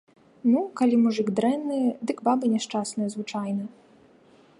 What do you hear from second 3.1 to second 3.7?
звычайна.